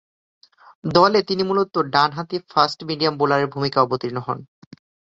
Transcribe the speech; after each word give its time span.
দলে 0.89 1.19
তিনি 1.23 1.43
মূলতঃ 1.43 1.77
ডানহাতি 1.93 2.37
ফাস্ট-মিডিয়াম 2.51 3.13
বোলারের 3.17 3.51
ভূমিকায় 3.53 3.85
অবতীর্ণ 3.85 4.17
হন। 4.19 4.39